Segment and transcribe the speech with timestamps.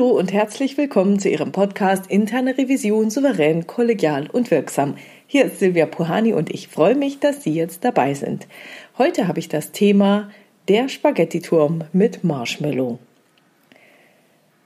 [0.00, 4.96] Hallo und herzlich willkommen zu Ihrem Podcast Interne Revision souverän, kollegial und wirksam.
[5.26, 8.46] Hier ist Silvia Puhani und ich freue mich, dass Sie jetzt dabei sind.
[8.96, 10.30] Heute habe ich das Thema
[10.68, 12.98] der Spaghettiturm mit Marshmallow.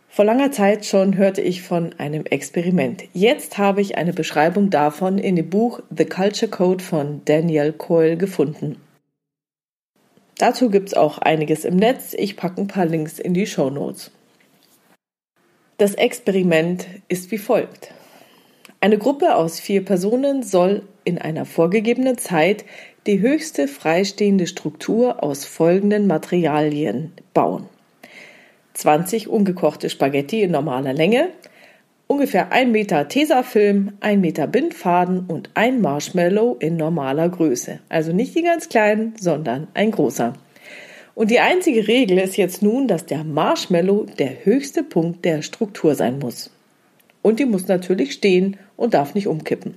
[0.08, 3.02] Vor langer Zeit schon hörte ich von einem Experiment.
[3.12, 8.16] Jetzt habe ich eine Beschreibung davon in dem Buch The Culture Code von Daniel Coyle
[8.16, 8.76] gefunden.
[10.38, 12.14] Dazu gibt es auch einiges im Netz.
[12.16, 14.12] Ich packe ein paar Links in die Show Notes.
[15.76, 17.90] Das Experiment ist wie folgt.
[18.80, 22.64] Eine Gruppe aus vier Personen soll in einer vorgegebenen Zeit
[23.08, 27.68] die höchste freistehende Struktur aus folgenden Materialien bauen.
[28.74, 31.30] 20 ungekochte Spaghetti in normaler Länge,
[32.06, 37.80] ungefähr 1 Meter Tesafilm, 1 Meter Bindfaden und ein Marshmallow in normaler Größe.
[37.88, 40.34] Also nicht die ganz kleinen, sondern ein großer.
[41.14, 45.94] Und die einzige Regel ist jetzt nun, dass der Marshmallow der höchste Punkt der Struktur
[45.94, 46.50] sein muss.
[47.22, 49.74] Und die muss natürlich stehen und darf nicht umkippen.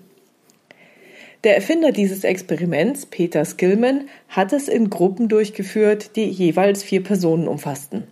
[1.43, 7.47] Der Erfinder dieses Experiments, Peter Skillman, hat es in Gruppen durchgeführt, die jeweils vier Personen
[7.47, 8.03] umfassten.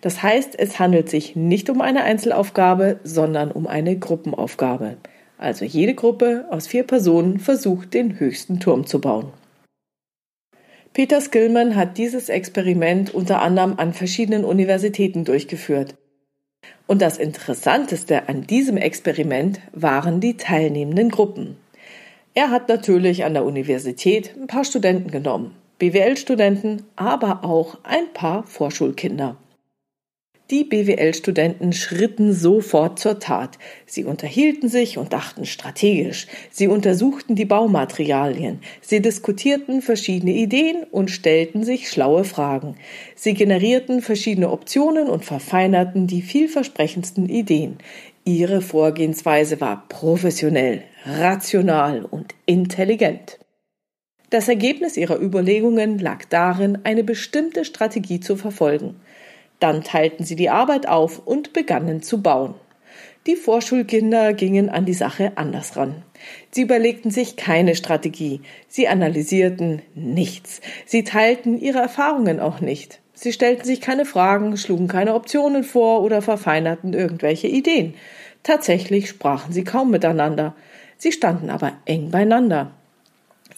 [0.00, 4.96] Das heißt, es handelt sich nicht um eine Einzelaufgabe, sondern um eine Gruppenaufgabe.
[5.38, 9.32] Also jede Gruppe aus vier Personen versucht, den höchsten Turm zu bauen.
[10.94, 15.94] Peter Skillman hat dieses Experiment unter anderem an verschiedenen Universitäten durchgeführt.
[16.86, 21.56] Und das Interessanteste an diesem Experiment waren die teilnehmenden Gruppen.
[22.34, 28.42] Er hat natürlich an der Universität ein paar Studenten genommen, BWL-Studenten, aber auch ein paar
[28.44, 29.36] Vorschulkinder.
[30.52, 33.56] Die BWL-Studenten schritten sofort zur Tat.
[33.86, 36.26] Sie unterhielten sich und dachten strategisch.
[36.50, 38.60] Sie untersuchten die Baumaterialien.
[38.82, 42.74] Sie diskutierten verschiedene Ideen und stellten sich schlaue Fragen.
[43.14, 47.78] Sie generierten verschiedene Optionen und verfeinerten die vielversprechendsten Ideen.
[48.26, 53.38] Ihre Vorgehensweise war professionell, rational und intelligent.
[54.28, 58.96] Das Ergebnis ihrer Überlegungen lag darin, eine bestimmte Strategie zu verfolgen.
[59.62, 62.54] Dann teilten sie die Arbeit auf und begannen zu bauen.
[63.28, 66.02] Die Vorschulkinder gingen an die Sache anders ran.
[66.50, 73.00] Sie überlegten sich keine Strategie, sie analysierten nichts, sie teilten ihre Erfahrungen auch nicht.
[73.14, 77.94] Sie stellten sich keine Fragen, schlugen keine Optionen vor oder verfeinerten irgendwelche Ideen.
[78.42, 80.56] Tatsächlich sprachen sie kaum miteinander.
[80.98, 82.72] Sie standen aber eng beieinander.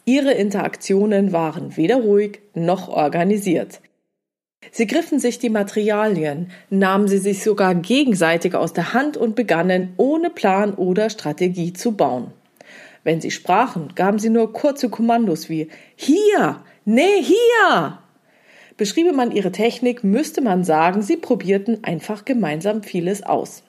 [0.04, 3.80] Ihre Interaktionen waren weder ruhig noch organisiert.
[4.70, 9.94] Sie griffen sich die Materialien, nahmen sie sich sogar gegenseitig aus der Hand und begannen
[9.96, 12.32] ohne Plan oder Strategie zu bauen.
[13.02, 17.98] Wenn sie sprachen, gaben sie nur kurze Kommandos wie Hier, nee, hier.
[18.76, 23.62] Beschriebe man ihre Technik, müsste man sagen, sie probierten einfach gemeinsam vieles aus.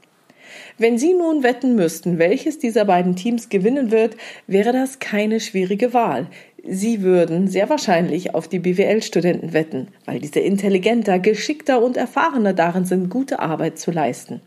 [0.77, 4.15] Wenn Sie nun wetten müssten, welches dieser beiden Teams gewinnen wird,
[4.47, 6.27] wäre das keine schwierige Wahl.
[6.67, 12.85] Sie würden sehr wahrscheinlich auf die BWL-Studenten wetten, weil diese intelligenter, geschickter und erfahrener darin
[12.85, 14.41] sind, gute Arbeit zu leisten.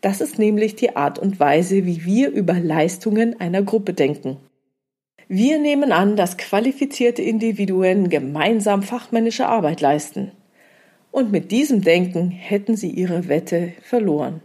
[0.00, 4.38] Das ist nämlich die Art und Weise, wie wir über Leistungen einer Gruppe denken.
[5.28, 10.32] Wir nehmen an, dass qualifizierte Individuen gemeinsam fachmännische Arbeit leisten.
[11.12, 14.40] Und mit diesem Denken hätten sie ihre Wette verloren.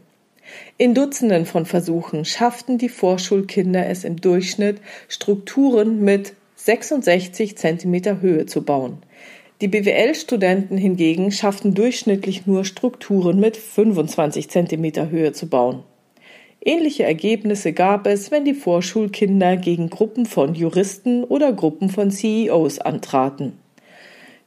[0.77, 6.33] In Dutzenden von Versuchen schafften die Vorschulkinder es im Durchschnitt, Strukturen mit
[6.67, 8.97] 66 Zentimeter Höhe zu bauen.
[9.61, 15.83] Die BWL-Studenten hingegen schafften durchschnittlich nur Strukturen mit 25 Zentimeter Höhe zu bauen.
[16.59, 22.79] Ähnliche Ergebnisse gab es, wenn die Vorschulkinder gegen Gruppen von Juristen oder Gruppen von CEOs
[22.79, 23.53] antraten.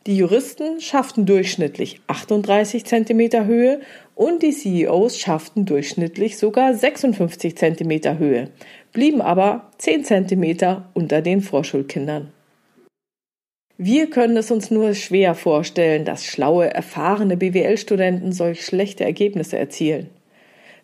[0.06, 3.80] Die Juristen schafften durchschnittlich 38 cm Höhe
[4.14, 8.48] und die CEOs schafften durchschnittlich sogar 56 cm Höhe,
[8.92, 12.32] blieben aber 10 cm unter den Vorschulkindern.
[13.76, 20.08] Wir können es uns nur schwer vorstellen, dass schlaue, erfahrene BWL-Studenten solch schlechte Ergebnisse erzielen.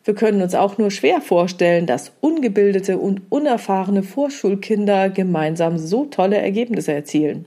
[0.04, 6.36] Wir können uns auch nur schwer vorstellen, dass ungebildete und unerfahrene Vorschulkinder gemeinsam so tolle
[6.36, 7.46] Ergebnisse erzielen.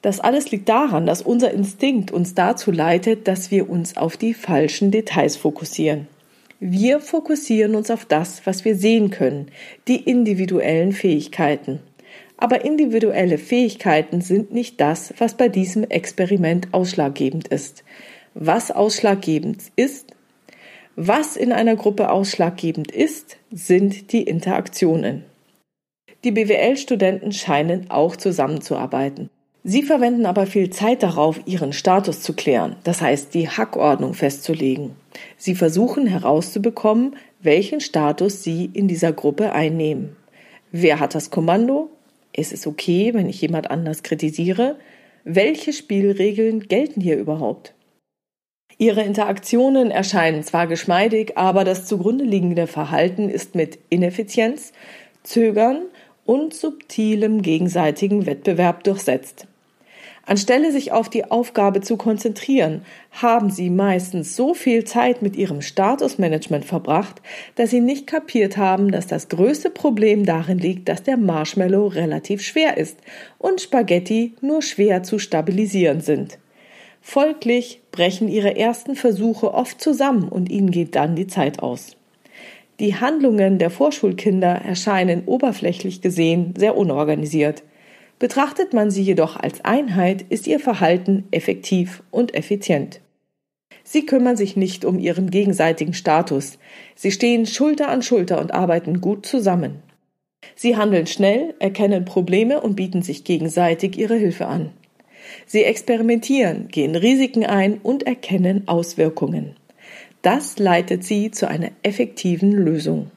[0.00, 4.32] Das alles liegt daran, dass unser Instinkt uns dazu leitet, dass wir uns auf die
[4.34, 6.06] falschen Details fokussieren.
[6.60, 9.50] Wir fokussieren uns auf das, was wir sehen können,
[9.86, 11.80] die individuellen Fähigkeiten.
[12.36, 17.84] Aber individuelle Fähigkeiten sind nicht das, was bei diesem Experiment ausschlaggebend ist.
[18.34, 20.14] Was ausschlaggebend ist,
[20.94, 25.24] was in einer Gruppe ausschlaggebend ist, sind die Interaktionen.
[26.24, 29.30] Die BWL-Studenten scheinen auch zusammenzuarbeiten.
[29.70, 34.92] Sie verwenden aber viel Zeit darauf, ihren Status zu klären, das heißt die Hackordnung festzulegen.
[35.36, 40.16] Sie versuchen herauszubekommen, welchen Status Sie in dieser Gruppe einnehmen.
[40.72, 41.90] Wer hat das Kommando?
[42.32, 44.76] Ist es okay, wenn ich jemand anders kritisiere?
[45.24, 47.74] Welche Spielregeln gelten hier überhaupt?
[48.78, 54.72] Ihre Interaktionen erscheinen zwar geschmeidig, aber das zugrunde liegende Verhalten ist mit Ineffizienz,
[55.24, 55.82] Zögern
[56.24, 59.46] und subtilem gegenseitigen Wettbewerb durchsetzt.
[60.28, 62.82] Anstelle sich auf die Aufgabe zu konzentrieren,
[63.12, 67.22] haben sie meistens so viel Zeit mit ihrem Statusmanagement verbracht,
[67.54, 72.42] dass sie nicht kapiert haben, dass das größte Problem darin liegt, dass der Marshmallow relativ
[72.42, 72.98] schwer ist
[73.38, 76.38] und Spaghetti nur schwer zu stabilisieren sind.
[77.00, 81.96] Folglich brechen ihre ersten Versuche oft zusammen und ihnen geht dann die Zeit aus.
[82.80, 87.62] Die Handlungen der Vorschulkinder erscheinen oberflächlich gesehen sehr unorganisiert.
[88.18, 93.00] Betrachtet man sie jedoch als Einheit, ist ihr Verhalten effektiv und effizient.
[93.84, 96.58] Sie kümmern sich nicht um ihren gegenseitigen Status.
[96.94, 99.82] Sie stehen Schulter an Schulter und arbeiten gut zusammen.
[100.54, 104.70] Sie handeln schnell, erkennen Probleme und bieten sich gegenseitig ihre Hilfe an.
[105.46, 109.56] Sie experimentieren, gehen Risiken ein und erkennen Auswirkungen.
[110.22, 113.10] Das leitet sie zu einer effektiven Lösung.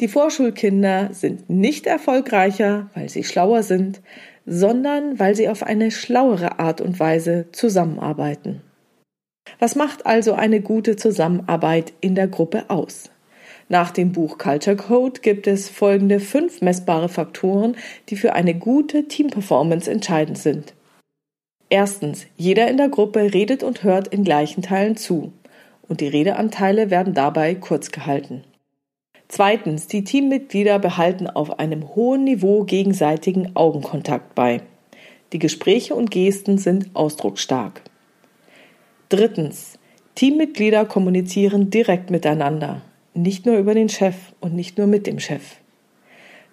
[0.00, 4.02] Die Vorschulkinder sind nicht erfolgreicher, weil sie schlauer sind,
[4.44, 8.60] sondern weil sie auf eine schlauere Art und Weise zusammenarbeiten.
[9.58, 13.10] Was macht also eine gute Zusammenarbeit in der Gruppe aus?
[13.68, 17.76] Nach dem Buch Culture Code gibt es folgende fünf messbare Faktoren,
[18.08, 20.74] die für eine gute Teamperformance entscheidend sind.
[21.68, 25.32] Erstens, jeder in der Gruppe redet und hört in gleichen Teilen zu,
[25.88, 28.44] und die Redeanteile werden dabei kurz gehalten.
[29.28, 34.60] Zweitens, die Teammitglieder behalten auf einem hohen Niveau gegenseitigen Augenkontakt bei.
[35.32, 37.82] Die Gespräche und Gesten sind ausdrucksstark.
[39.08, 39.78] Drittens,
[40.14, 42.82] Teammitglieder kommunizieren direkt miteinander,
[43.14, 45.56] nicht nur über den Chef und nicht nur mit dem Chef.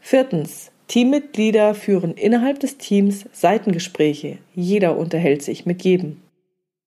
[0.01, 4.39] Viertens, Teammitglieder führen innerhalb des Teams Seitengespräche.
[4.53, 6.17] Jeder unterhält sich mit jedem.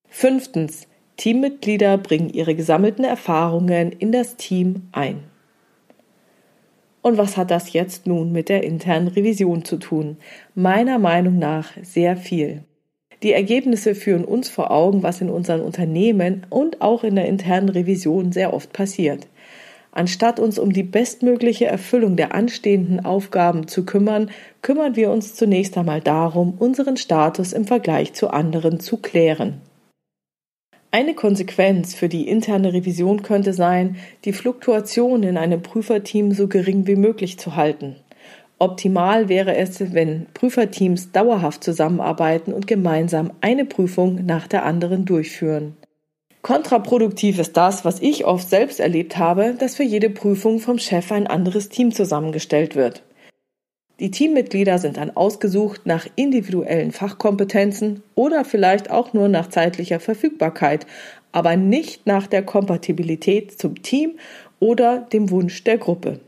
[0.09, 0.87] Fünftens,
[1.17, 5.25] Teammitglieder bringen ihre gesammelten Erfahrungen in das Team ein.
[7.07, 10.17] Und was hat das jetzt nun mit der internen Revision zu tun?
[10.57, 12.65] Meiner Meinung nach sehr viel.
[13.23, 17.69] Die Ergebnisse führen uns vor Augen, was in unseren Unternehmen und auch in der internen
[17.69, 19.29] Revision sehr oft passiert.
[19.93, 25.79] Anstatt uns um die bestmögliche Erfüllung der anstehenden Aufgaben zu kümmern, kümmern wir uns zunächst
[25.79, 29.61] einmal darum, unseren Status im Vergleich zu anderen zu klären.
[30.97, 36.87] Eine Konsequenz für die interne Revision könnte sein, die Fluktuation in einem Prüferteam so gering
[36.87, 37.97] wie möglich zu halten.
[38.59, 45.77] Optimal wäre es, wenn Prüferteams dauerhaft zusammenarbeiten und gemeinsam eine Prüfung nach der anderen durchführen.
[46.41, 51.13] Kontraproduktiv ist das, was ich oft selbst erlebt habe, dass für jede Prüfung vom Chef
[51.13, 53.03] ein anderes Team zusammengestellt wird.
[53.99, 60.87] Die Teammitglieder sind dann ausgesucht nach individuellen Fachkompetenzen oder vielleicht auch nur nach zeitlicher Verfügbarkeit,
[61.33, 64.19] aber nicht nach der Kompatibilität zum Team
[64.61, 66.21] oder dem Wunsch der Gruppe.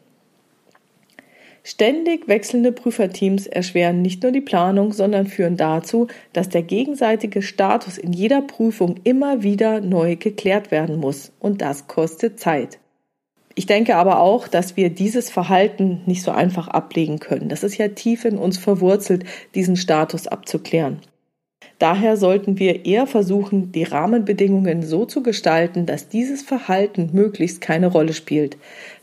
[1.63, 7.99] Ständig wechselnde Prüferteams erschweren nicht nur die Planung, sondern führen dazu, dass der gegenseitige Status
[7.99, 12.79] in jeder Prüfung immer wieder neu geklärt werden muss, und das kostet Zeit.
[13.59, 17.49] Ich denke aber auch, dass wir dieses Verhalten nicht so einfach ablegen können.
[17.49, 19.25] Das ist ja tief in uns verwurzelt,
[19.57, 21.01] diesen Status abzuklären.
[21.81, 27.89] Daher sollten wir eher versuchen, die Rahmenbedingungen so zu gestalten, dass dieses Verhalten möglichst keine
[27.89, 28.57] Rolle spielt.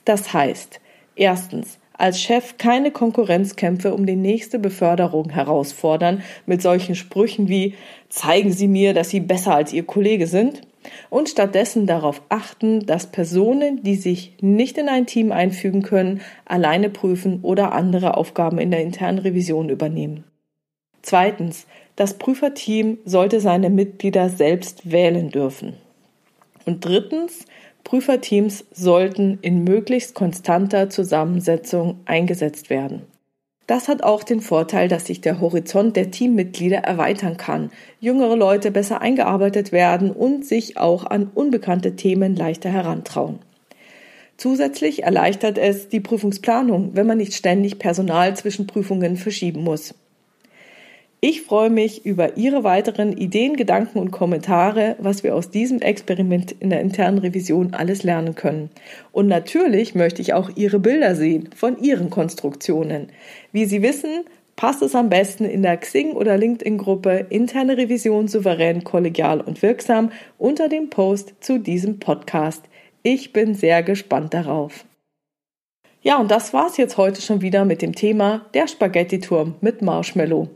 [0.05, 0.79] Das heißt,
[1.17, 7.73] erstens, als Chef keine Konkurrenzkämpfe um die nächste Beförderung herausfordern mit solchen Sprüchen wie
[8.07, 10.61] zeigen Sie mir, dass Sie besser als Ihr Kollege sind
[11.09, 16.89] und stattdessen darauf achten, dass Personen, die sich nicht in ein Team einfügen können, alleine
[16.89, 20.23] prüfen oder andere Aufgaben in der internen Revision übernehmen.
[21.01, 25.73] Zweitens, das Prüferteam sollte seine Mitglieder selbst wählen dürfen.
[26.65, 27.45] Und drittens,
[27.83, 33.03] Prüferteams sollten in möglichst konstanter Zusammensetzung eingesetzt werden.
[33.67, 38.69] Das hat auch den Vorteil, dass sich der Horizont der Teammitglieder erweitern kann, jüngere Leute
[38.69, 43.39] besser eingearbeitet werden und sich auch an unbekannte Themen leichter herantrauen.
[44.37, 49.95] Zusätzlich erleichtert es die Prüfungsplanung, wenn man nicht ständig Personal zwischen Prüfungen verschieben muss.
[51.27, 56.51] Ich freue mich über Ihre weiteren Ideen, Gedanken und Kommentare, was wir aus diesem Experiment
[56.51, 58.69] in der internen Revision alles lernen können.
[59.11, 63.07] Und natürlich möchte ich auch Ihre Bilder sehen von Ihren Konstruktionen.
[63.51, 68.83] Wie Sie wissen, passt es am besten in der Xing- oder LinkedIn-Gruppe Interne Revision souverän,
[68.83, 72.65] kollegial und wirksam unter dem Post zu diesem Podcast.
[73.01, 74.85] Ich bin sehr gespannt darauf.
[76.03, 80.49] Ja, und das war's jetzt heute schon wieder mit dem Thema der Spaghetti-Turm mit Marshmallow.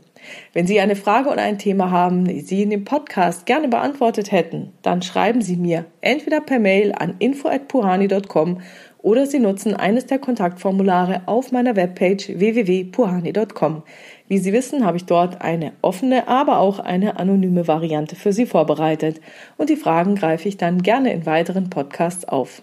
[0.52, 4.32] Wenn Sie eine Frage oder ein Thema haben, die Sie in dem Podcast gerne beantwortet
[4.32, 8.60] hätten, dann schreiben Sie mir entweder per Mail an info@puhani.com
[9.02, 13.82] oder Sie nutzen eines der Kontaktformulare auf meiner Webpage www.puhani.com.
[14.28, 18.46] Wie Sie wissen, habe ich dort eine offene, aber auch eine anonyme Variante für Sie
[18.46, 19.20] vorbereitet
[19.56, 22.62] und die Fragen greife ich dann gerne in weiteren Podcasts auf.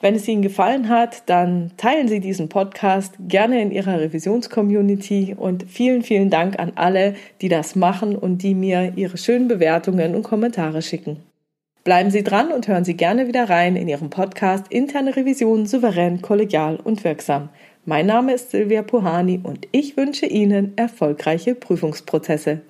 [0.00, 5.64] Wenn es Ihnen gefallen hat, dann teilen Sie diesen Podcast gerne in Ihrer Revisionscommunity und
[5.68, 10.22] vielen, vielen Dank an alle, die das machen und die mir ihre schönen Bewertungen und
[10.22, 11.22] Kommentare schicken.
[11.82, 16.20] Bleiben Sie dran und hören Sie gerne wieder rein in Ihrem Podcast Interne Revision souverän,
[16.20, 17.48] kollegial und wirksam.
[17.86, 22.60] Mein Name ist Silvia Puhani und ich wünsche Ihnen erfolgreiche Prüfungsprozesse.